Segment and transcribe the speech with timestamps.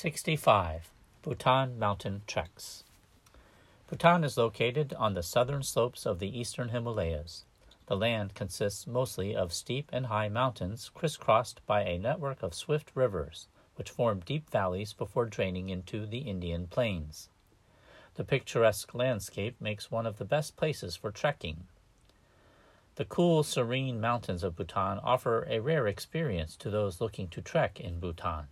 [0.00, 0.92] 65.
[1.22, 2.84] Bhutan Mountain Treks.
[3.88, 7.42] Bhutan is located on the southern slopes of the eastern Himalayas.
[7.86, 12.92] The land consists mostly of steep and high mountains crisscrossed by a network of swift
[12.94, 17.28] rivers, which form deep valleys before draining into the Indian plains.
[18.14, 21.66] The picturesque landscape makes one of the best places for trekking.
[22.94, 27.80] The cool, serene mountains of Bhutan offer a rare experience to those looking to trek
[27.80, 28.46] in Bhutan.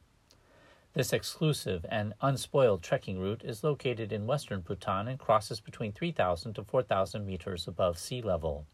[0.96, 6.55] This exclusive and unspoiled trekking route is located in western Bhutan and crosses between 3,000
[6.55, 8.64] to 4,000 meters above sea level.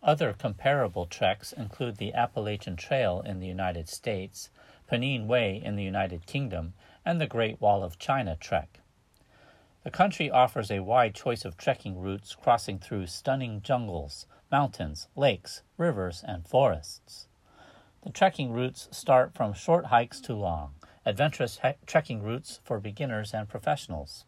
[0.00, 4.48] Other comparable treks include the Appalachian Trail in the United States,
[4.86, 6.74] Peninsula Way in the United Kingdom,
[7.04, 8.78] and the Great Wall of China trek.
[9.82, 15.62] The country offers a wide choice of trekking routes crossing through stunning jungles, mountains, lakes,
[15.78, 17.26] rivers, and forests.
[18.04, 20.74] The trekking routes start from short hikes to long,
[21.06, 24.24] adventurous he- trekking routes for beginners and professionals.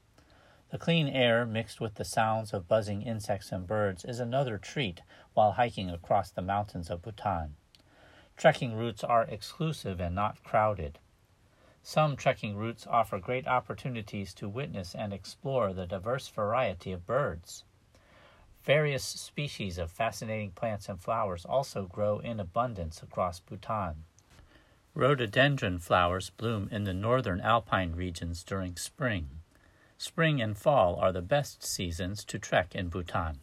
[0.71, 5.01] The clean air mixed with the sounds of buzzing insects and birds is another treat
[5.33, 7.55] while hiking across the mountains of Bhutan.
[8.37, 10.99] Trekking routes are exclusive and not crowded.
[11.83, 17.65] Some trekking routes offer great opportunities to witness and explore the diverse variety of birds.
[18.65, 24.05] Various species of fascinating plants and flowers also grow in abundance across Bhutan.
[24.97, 29.43] Rhododendron flowers bloom in the northern alpine regions during spring.
[29.99, 33.41] Spring and fall are the best seasons to trek in Bhutan.